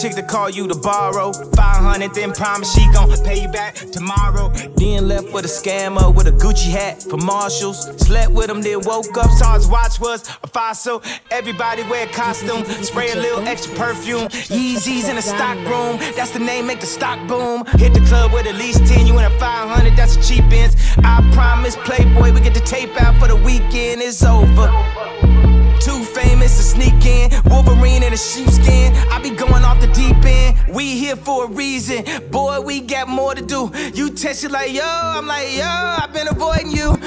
[0.00, 1.32] chick to call you to borrow.
[1.32, 4.48] 500, then promise she gon' pay you back tomorrow.
[4.76, 7.84] Then left with a scammer with a Gucci hat for Marshalls.
[8.00, 11.02] Slept with him, then woke up, saw his watch was a fossil.
[11.30, 14.28] Everybody wear a costume, spray a little extra perfume.
[14.28, 17.64] Yeezys in the stock room, that's the name, make the stock boom.
[17.78, 20.76] Hit the club with at least 10, you in a 500, that's a cheap ends.
[21.04, 25.49] I promise, Playboy, we get the tape out for the weekend, it's over.
[25.80, 27.30] Too famous to sneak in.
[27.46, 28.94] Wolverine in a sheepskin.
[29.10, 30.58] I be going off the deep end.
[30.68, 32.04] We here for a reason.
[32.30, 33.70] Boy, we got more to do.
[33.94, 36.98] You text it like, yo, I'm like, yo, I've been avoiding you.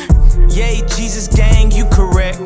[0.50, 2.40] Yay, Jesus gang, you correct.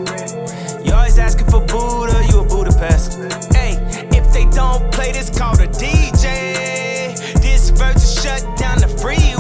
[0.85, 3.17] You always asking for Buddha, you a Budapest.
[3.53, 3.77] Hey,
[4.11, 7.17] if they don't play this, call the DJ.
[7.41, 9.36] This virgin shut down the freeway.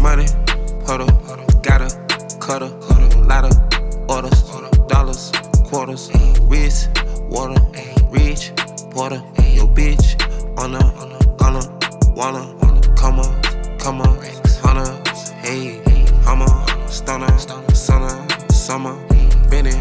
[0.00, 0.26] Money,
[0.86, 1.08] huddle,
[1.60, 1.90] gotta,
[2.38, 2.68] cutter,
[3.26, 3.52] lot of
[4.08, 4.42] orders,
[4.86, 5.32] dollars,
[5.64, 6.10] quarters,
[6.42, 6.88] wrist,
[7.28, 7.60] water,
[8.10, 8.52] reach,
[8.90, 9.20] porter,
[9.52, 10.14] yo bitch,
[10.56, 10.78] on a,
[11.36, 11.60] gonna,
[12.14, 14.18] wanna, come on, come on,
[14.62, 14.90] hunter,
[15.40, 15.82] hey,
[16.22, 16.46] hummer,
[16.86, 17.36] stunner,
[17.74, 18.94] summer, summer,
[19.50, 19.74] Benny,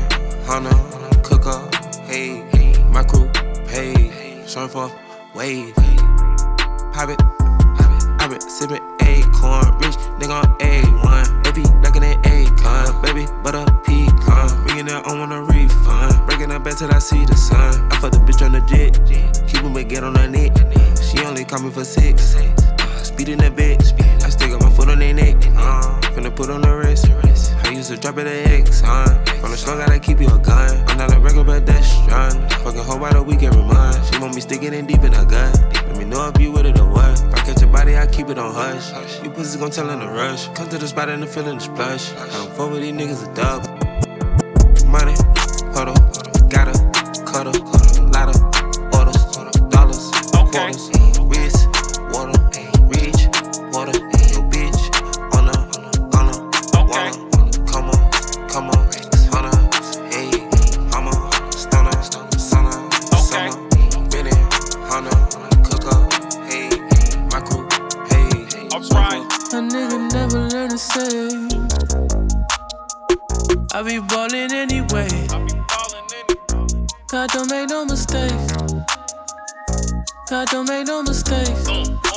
[0.45, 0.75] hunter,
[1.21, 1.61] cooker,
[2.07, 2.41] hey,
[2.89, 3.29] my crew,
[3.67, 4.91] hey, surfer,
[5.35, 5.75] wave,
[6.91, 7.21] pop it,
[8.19, 8.96] I been sippin'
[9.37, 11.43] acorn, rich nigga on A1.
[11.43, 14.65] Baby, duckin' that acorn, baby, butter pecan.
[14.65, 16.25] Ringing that on a refund.
[16.27, 17.91] Breaking her back till I see the sun.
[17.91, 18.99] I fuck the bitch on the jet,
[19.47, 20.53] keep him get on her neck.
[21.01, 22.35] She only call me for six.
[22.35, 25.35] Uh, speeding that bitch, I stick up my foot on their neck.
[25.55, 27.09] Uh, finna put on the wrist.
[27.63, 29.23] I used to drop it at X, uh.
[29.39, 30.83] From the strong, gotta keep you a gun.
[30.87, 32.49] I'm not a regular pedestrian.
[32.63, 34.13] Fucking hoe by the week every month.
[34.13, 35.53] She want me sticking in deep in her gut.
[35.87, 37.36] Let me know if you with it or what.
[37.67, 39.21] Your body, I keep it on hush.
[39.21, 40.47] You pussies gon' tell in the rush.
[40.55, 42.13] Come to the spot and the feeling is plush.
[42.13, 43.66] I don't fuck with these niggas a dub.
[81.17, 81.67] Mistakes.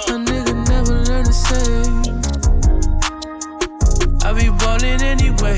[0.08, 1.82] A nigga never learn to say.
[4.22, 5.56] I be ballin' anyway.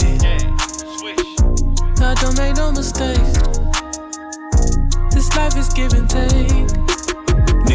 [1.97, 3.39] God don't make no mistakes.
[5.13, 7.02] This life is give and take.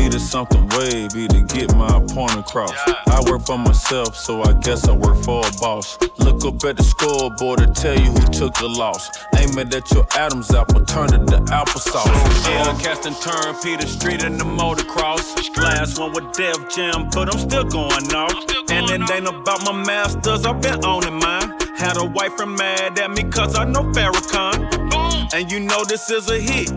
[0.08, 2.72] Need needed something wavy to get my point across.
[3.08, 5.98] I work for myself, so I guess I work for a boss.
[6.20, 9.10] Look up at the scoreboard to tell you who took the loss.
[9.36, 12.08] Aim it at your Adam's apple, turn it to applesauce.
[12.48, 15.28] Yeah, casting turn Peter Street in the motocross.
[15.58, 18.32] Last one with Def Jam, but I'm still going off.
[18.70, 21.52] And it ain't about my masters, I've been owning mine.
[21.76, 25.34] Had a wife from mad at me cause I know Farrakhan.
[25.34, 26.72] And you know this is a hit,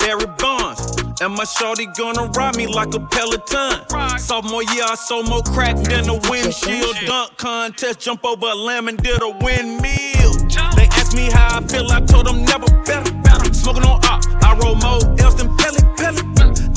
[0.00, 0.91] Barry Bonds.
[1.22, 3.88] And my shorty gonna ride me like a Peloton.
[4.18, 6.96] Sophomore year, I sold more crack than a windshield.
[7.06, 10.32] Dunk contest, jump over a lamb and did a windmill.
[10.74, 13.54] They asked me how I feel, I told them never better.
[13.54, 16.18] Smoking on op, I roll more else than Pelle Pelle.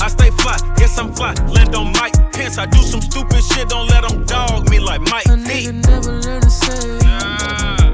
[0.00, 1.34] I stay fly, yes I'm fly.
[1.50, 5.00] Land on Mike Pence, I do some stupid shit, don't let them dog me like
[5.00, 7.00] Mike A nigga never learn to say.
[7.02, 7.85] I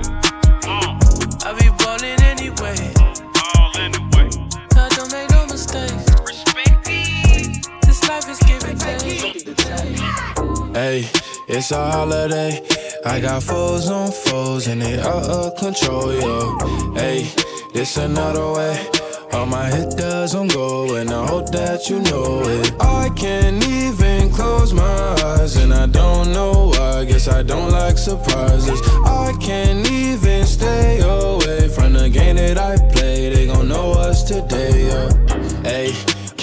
[10.74, 11.06] Hey,
[11.48, 12.64] it's a holiday.
[13.04, 16.94] I got foes on foes and they out of control, yo.
[16.94, 17.30] Hey,
[17.74, 18.87] this another way.
[19.35, 22.72] All my hit doesn't go, and I hope that you know it.
[22.80, 24.82] I can't even close my
[25.24, 27.04] eyes, and I don't know why.
[27.04, 28.80] Guess I don't like surprises.
[29.04, 29.87] I can't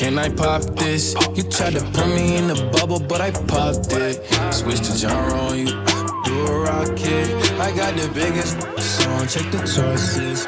[0.09, 1.13] Can I pop this?
[1.35, 4.25] You tried to put me in a bubble, but I popped it.
[4.51, 5.67] Switch the genre on you,
[6.25, 7.29] do a rocket.
[7.59, 10.47] I got the biggest song, check the choices.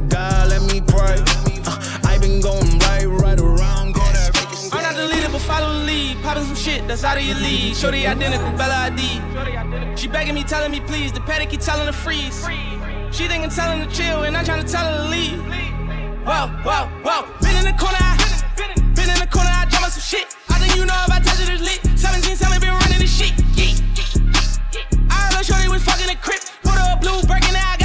[6.91, 7.73] that's out of your league.
[7.73, 9.97] Shorty identical, Bella Hadid.
[9.97, 11.13] She begging me, telling me please.
[11.13, 12.45] The paddock keep telling her freeze.
[13.11, 15.39] She thinking telling her chill, and I'm trying to tell her to leave.
[16.27, 17.21] Whoa, whoa, whoa.
[17.39, 18.17] Been in the corner, I
[18.93, 20.35] been in the corner, I drama some shit.
[20.49, 21.97] I think you know if I touch it, it's lit.
[21.97, 23.33] 17, 7 been running this shit.
[23.55, 23.71] Yeah.
[25.09, 26.41] I her shorty was fucking a crip.
[26.61, 27.80] Put her a blue breaking now.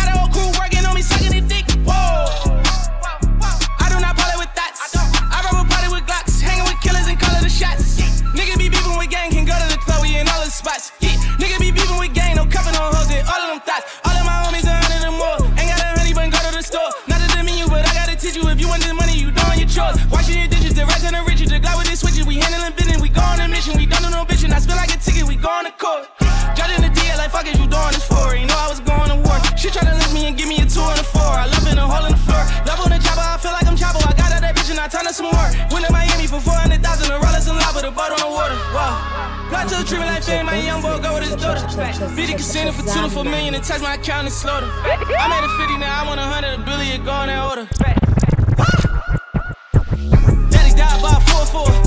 [39.77, 41.61] The treatment like fame, my young boy go with his daughter.
[41.69, 44.67] 50 casino for two to four million and touch my account and slaughter.
[44.67, 47.69] I made a 50 now, I want a 100, a billion, go in that order.
[50.51, 51.86] Daddy died by 4-4.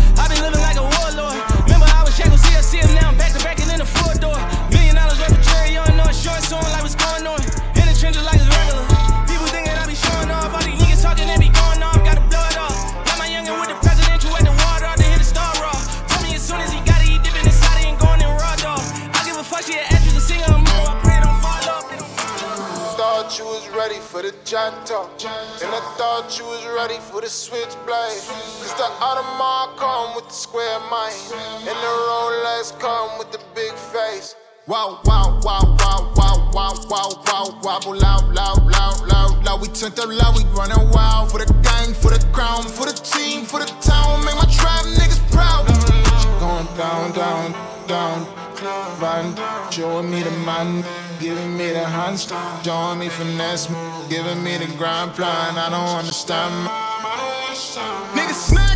[24.50, 25.06] For.
[25.62, 28.18] And I thought you was ready for the switchblade.
[28.58, 31.14] Cause the Audemars come with the square mind.
[31.70, 34.36] And the Rolex come with the big face.
[34.66, 39.62] Wow, wow, wow, wow, wow, wow, wow, wow, wobble loud, loud, loud, loud, loud.
[39.62, 42.94] We turned up loud, we running wild for the gang, for the crown, for the
[42.94, 44.26] team, for the town.
[44.26, 45.68] Make my trap niggas proud.
[46.40, 47.52] Going down, down,
[47.88, 49.36] down, riding,
[49.72, 50.84] showing me the man,
[51.20, 52.32] giving me the hands,
[52.64, 53.68] showing me finesse,
[54.10, 55.58] giving me the grind plan.
[55.58, 56.70] I don't understand.
[58.16, 58.69] Niggas smack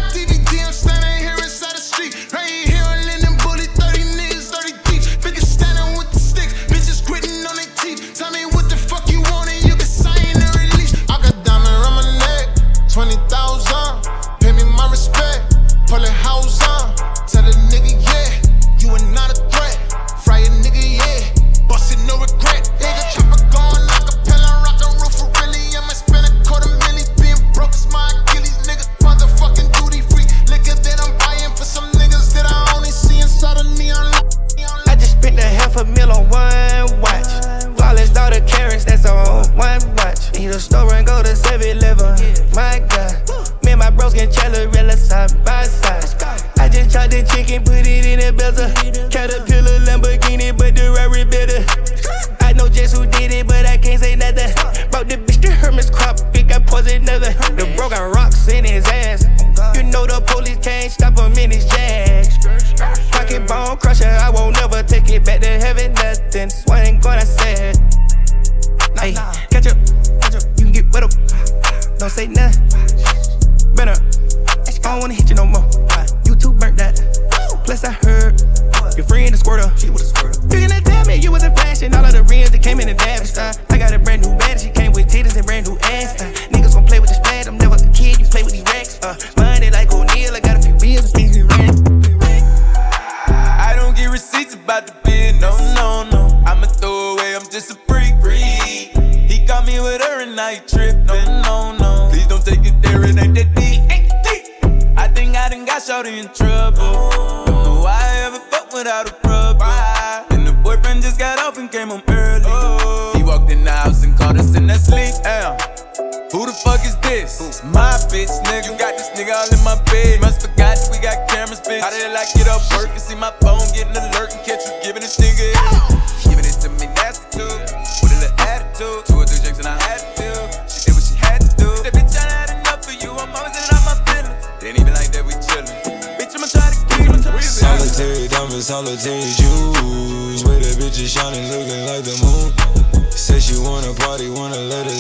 [47.14, 49.13] the chicken, put it in a bezel.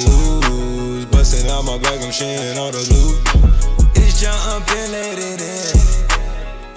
[0.05, 1.05] Loose.
[1.05, 3.17] Busting out my back, I'm sharing all the loot.
[3.95, 5.77] It's jump and let it in.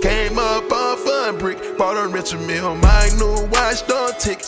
[0.00, 4.40] Came up off a brick, bought a Richard Mille, my new watch, don't tick.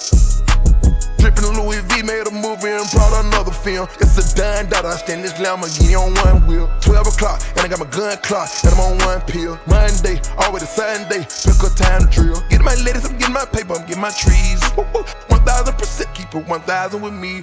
[1.51, 3.88] Louis V made a movie and brought another film.
[3.99, 6.70] It's a dime that I stand this Lamborghini on one wheel.
[6.80, 9.59] 12 o'clock, and I got my gun clock, and I'm on one pill.
[9.66, 12.40] Monday, always Sunday, pick a time to drill.
[12.49, 14.61] Getting my ladies, I'm getting my paper, I'm getting my trees.
[14.76, 15.03] Woo, woo.
[15.32, 17.43] 1000% keep it 1000 with me.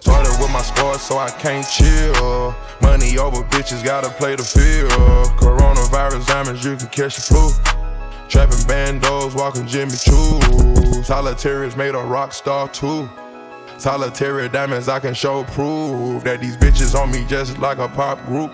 [0.00, 2.54] Started with my scars, so I can't chill.
[2.80, 4.90] Money over bitches, gotta play the field.
[5.38, 7.50] Coronavirus diamonds, you can catch the flu.
[8.28, 11.02] Trapping bandos, walking Jimmy Choo.
[11.02, 13.08] Solitaries made a rock star too.
[13.82, 18.24] Solitary diamonds, I can show proof that these bitches on me just like a pop
[18.26, 18.52] group.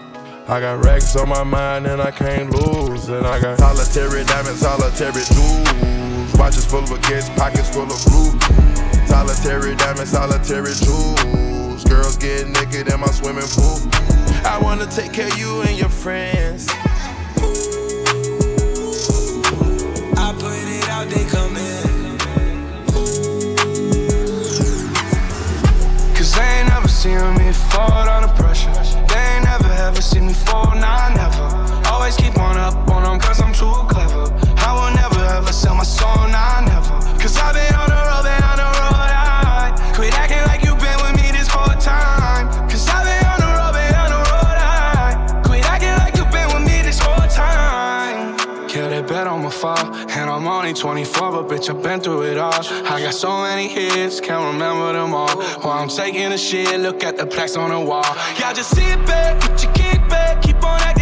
[0.49, 3.11] I got racks on my mind and I can't lose.
[3.11, 6.33] And I got solitary diamonds, solitary jewels.
[6.39, 8.41] Watches full of baguettes, pockets full of blue.
[9.07, 11.85] Solitary diamonds, solitary jewels.
[11.85, 13.81] Girls get naked in my swimming pool.
[14.47, 16.69] I wanna take care of you and your friends.
[20.17, 21.88] I put it out, they come in.
[26.99, 28.73] Seen me fall under pressure.
[29.07, 31.47] They ain't never ever seen me fall, nah, never.
[31.93, 34.25] Always keep on up on them cause I'm too clever.
[34.67, 36.97] I will never ever sell my soul, nah, never.
[37.21, 37.78] Cause I've been
[50.75, 52.53] 2024, but bitch, I've been through it all.
[52.53, 55.37] I got so many hits, can't remember them all.
[55.63, 58.05] While I'm taking a shit, look at the plaques on the wall.
[58.39, 60.98] Y'all just sit back, put your kick back, keep on acting.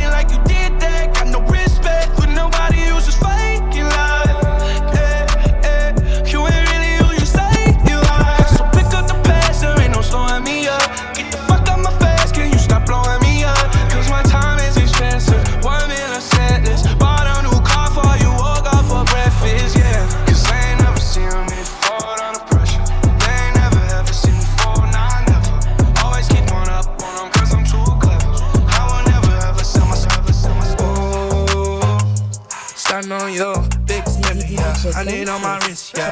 [35.96, 36.10] Yeah.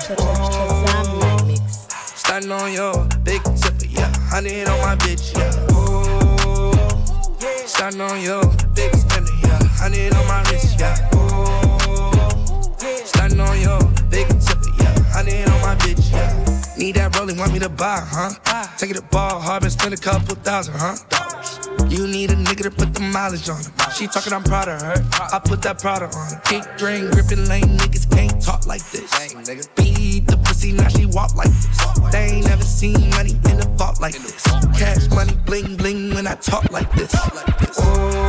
[2.16, 4.10] Starting on your big tipper, yeah.
[4.30, 5.50] Hundred on my bitch, yeah.
[7.66, 8.42] Starting on your
[8.74, 9.58] big spinner, yeah.
[9.78, 10.94] Hundred on my wrist, yeah.
[13.04, 14.94] Starting on your big tipper, yeah.
[15.12, 16.53] Hundred on my bitch, yeah.
[16.84, 18.28] Need that rolling, want me to buy, huh?
[18.76, 20.96] Take it to ball, hard spend a couple thousand, huh?
[21.88, 23.72] You need a nigga to put the mileage on him.
[23.96, 25.00] She talking, I'm proud of her.
[25.32, 26.42] I put that product on her.
[26.44, 29.08] Kick, drain, gripping lane, niggas can't talk like this.
[29.76, 32.12] Beat the pussy, now she walk like this.
[32.12, 34.44] They ain't never seen money in the vault like this.
[34.76, 37.14] Cash money, bling, bling when I talk like this.
[37.16, 38.20] Oh,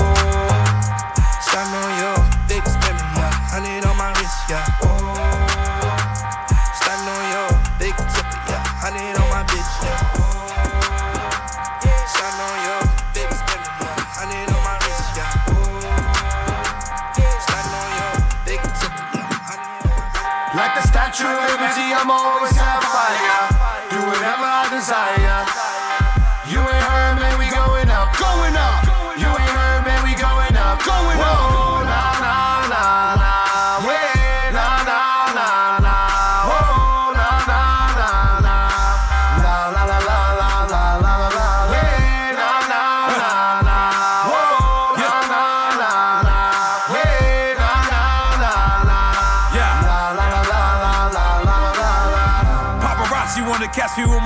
[1.44, 2.16] stand on your
[2.48, 3.36] big spinner, yeah.
[3.52, 4.85] Hundred on my wrist, yeah.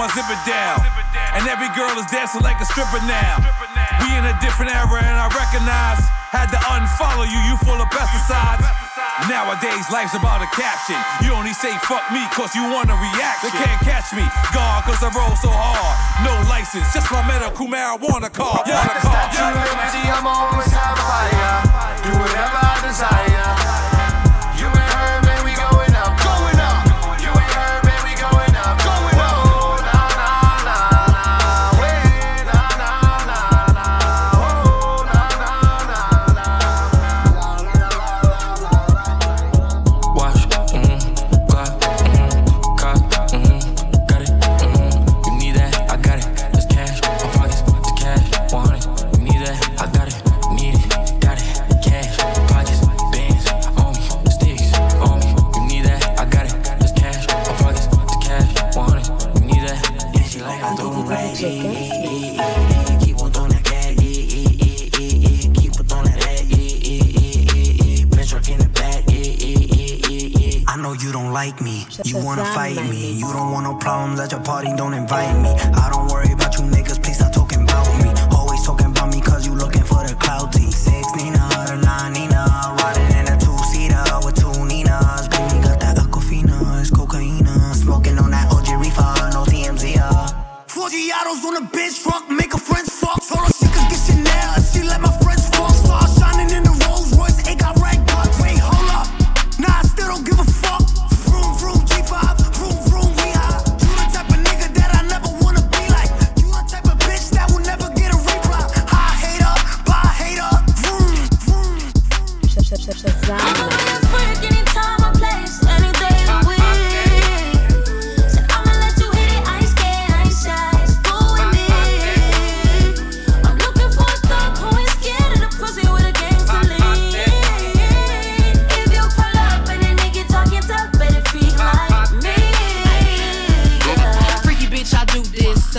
[0.10, 0.80] Catch me with my zipper down.
[1.34, 3.38] And every girl is dancing like a stripper now.
[4.02, 6.02] We in a different era and I recognize.
[6.30, 8.62] Had to unfollow you, you full of pesticides.
[9.28, 10.96] Nowadays, life's about a caption.
[11.26, 13.50] You only say fuck me cause you want a reaction.
[13.50, 14.22] They can't catch me,
[14.54, 15.96] gone cause I roll so hard.
[16.22, 18.70] No license, just my medical marijuana card.
[18.70, 21.58] Like Wanna the call, Statue of Liberty, I'm always on fire.
[22.06, 23.99] Do whatever I desire.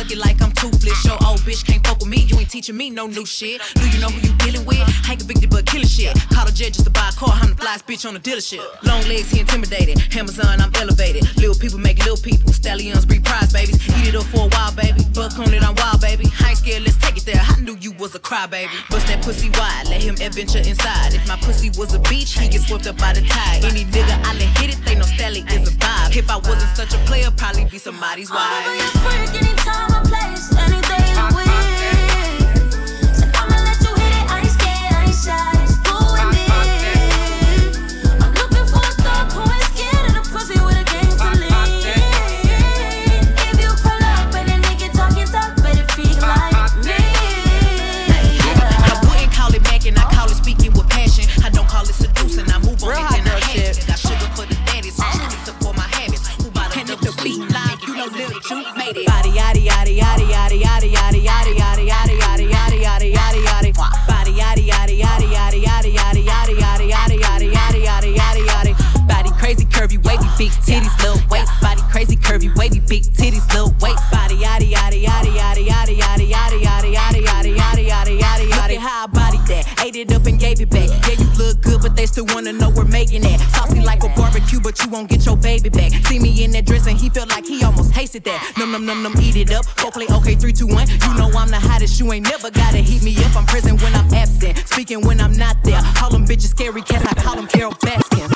[0.00, 1.04] Suck it like I'm toothless.
[1.04, 2.24] Your old bitch can't fuck with me.
[2.24, 3.60] You ain't teaching me no new shit.
[3.74, 4.80] Do you know who you dealing with?
[5.04, 6.16] Ain't convicted but killing shit.
[6.32, 7.28] Call a judge just to buy a car.
[7.34, 8.64] I'm the flyest bitch on the dealership.
[8.82, 10.00] Long legs, he intimidated.
[10.16, 11.28] Amazon, I'm elevated.
[11.36, 12.50] Little people make little people.
[12.50, 13.76] Stallions breed prize babies.
[14.00, 15.04] Eat it up for a while, baby.
[15.12, 16.24] Buck on it, I'm wild, baby.
[16.40, 17.42] I ain't scared, let's take it there.
[17.44, 18.72] I knew you was a crybaby.
[18.88, 21.12] Bust that pussy wide, let him adventure inside.
[21.12, 23.64] If my pussy was a beach, he get swept up by the tide.
[23.68, 26.16] Any nigga I let hit it, they know Stally is a vibe.
[26.16, 31.09] If I wasn't such a player, probably be somebody's wife my place anything.
[70.70, 75.34] titties, little waist body, crazy curvy, wavy, big titties, little waist body, yadi yadi yadi
[75.34, 79.66] yadi yadi yadi yadi yadi yadi yadi yadi yadi yadi yadi how I body that,
[79.84, 80.88] ate it up and gave it back.
[81.08, 83.40] Yeah, you look good, but they still wanna know we're making that.
[83.50, 85.90] Saucy like a barbecue, but you won't get your baby back.
[86.06, 88.52] See me in that dress and he felt like he almost tasted that.
[88.56, 89.64] Num num num num, eat it up.
[89.76, 90.86] Go play okay, three two one.
[90.88, 93.34] You know I'm the hottest, you ain't never gotta heat me up.
[93.36, 95.82] I'm present when I'm absent, speaking when I'm not there.
[95.96, 98.32] Call them bitches scary cats, I call them Carole Baskins.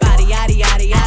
[0.00, 0.97] Body yadi yaddy.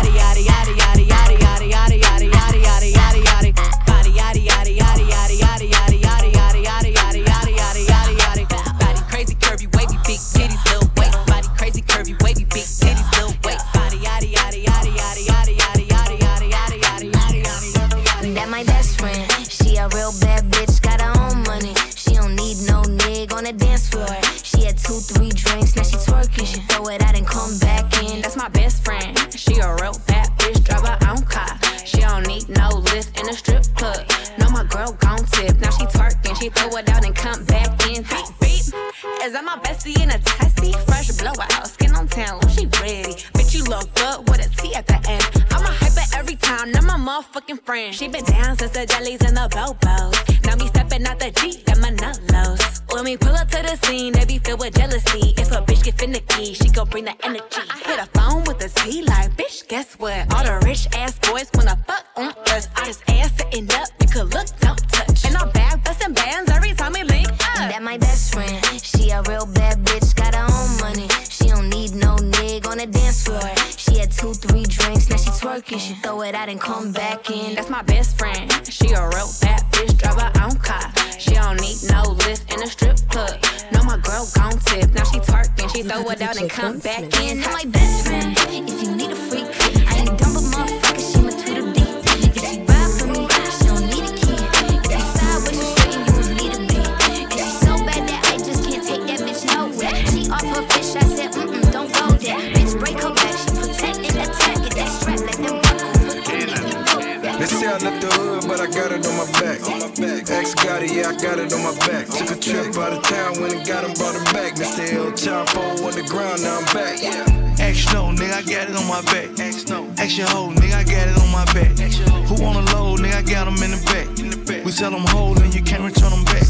[85.91, 87.41] Throw it out and come back in.
[87.41, 88.37] That my best friend.
[88.47, 89.43] If you need a freak,
[89.91, 91.99] I ain't dumb but motherfucker, she my Tweedledee.
[92.31, 94.39] If she ride for me, she don't need a key.
[94.39, 96.79] If you side with you straight, you was need to be.
[96.79, 99.95] And she so bad that I just can't take that bitch nowhere.
[100.15, 102.39] She off her fish, I said, mm mm, don't go there.
[102.39, 104.63] Bitch, break her back, she protect and attack.
[104.63, 105.91] Get that strap, let them buckle.
[106.07, 107.39] Forget it.
[107.39, 109.59] They say I left the hood, but I got it on my back.
[110.01, 110.29] Back.
[110.31, 112.07] Ex got it, yeah, I got it on my back.
[112.07, 114.55] Took a trip out of town, went and got him, brought him back.
[114.57, 114.81] Mr.
[114.97, 116.97] El Chapo on the ground, now I'm back.
[116.97, 117.41] Yeah.
[117.61, 119.37] Action no, nigga, I got it on my back.
[119.39, 121.77] Axe no Action hoe, nigga, I got it on my back.
[122.25, 124.65] Who wanna load, nigga, I got them in the back.
[124.65, 126.49] We sell them whole and you can't return them back.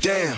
[0.00, 0.36] Damn,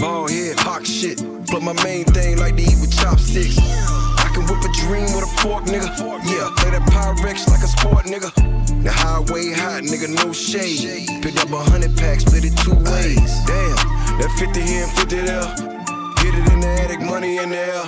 [0.00, 1.20] ball head, hawk shit.
[1.52, 3.58] But my main thing like to eat with chopsticks.
[3.60, 5.92] I can whip a dream with a fork, nigga.
[6.24, 8.61] Yeah, play that Pyrex like a sport, nigga.
[8.82, 11.06] The highway hot, nigga, no shade.
[11.22, 13.30] Picked up a hundred packs, split it two ways.
[13.46, 13.78] Damn,
[14.18, 15.46] that 50 here and 50 there.
[16.18, 17.84] Get it in the attic, money in the air.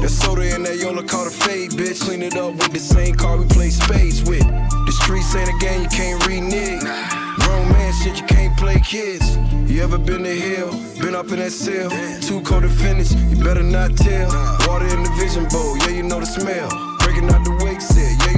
[0.00, 2.00] That soda in that Yola caught a fade, bitch.
[2.00, 4.46] Clean it up with the same car we play spades with.
[4.46, 6.78] The streets ain't a game you can't renege.
[7.42, 9.36] Grown man shit, you can't play kids.
[9.66, 10.70] You ever been to hell?
[11.02, 11.90] Been up in that cell?
[12.22, 14.30] Too cold to finish, you better not tell.
[14.68, 16.70] Water in the vision bowl, yeah, you know the smell.
[17.00, 17.55] Breaking out the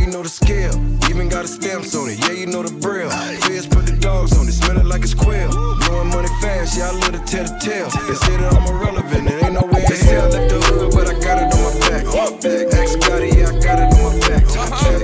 [0.08, 0.72] you know the scale.
[1.10, 3.10] Even got a stamps on it, yeah, you know the braille.
[3.44, 5.50] Feds put the dogs on it, smell it like it's quail.
[5.52, 7.88] Blowing money fast, yeah, I live to tell the tale.
[8.08, 10.24] They say that I'm irrelevant, it ain't no way in hell.
[10.24, 12.04] I left the hood, but I got it on my back.
[12.08, 14.97] Got it, yeah, I got it on my back.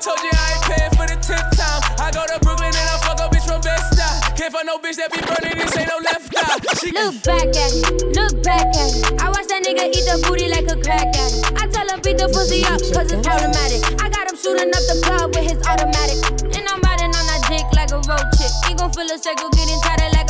[0.00, 1.80] Told you I ain't paying for the tenth time.
[2.00, 4.32] I go to Brooklyn and I fuck a bitch from Best Side.
[4.32, 6.56] Can't find no bitch that be burning, this ain't no left eye.
[6.80, 9.20] She Look back at it, look back at it.
[9.20, 11.52] I watch that nigga eat the booty like a crack addict.
[11.52, 13.84] I tell him beat the pussy up, cause it's problematic.
[14.00, 16.16] I got him shooting up the club with his automatic.
[16.56, 18.52] And I'm riding on that dick like a road chick.
[18.64, 20.29] He gon' feel a circle getting tighter like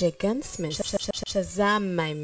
[0.00, 0.80] Magic Gunsmith,
[1.28, 2.14] Shazam, my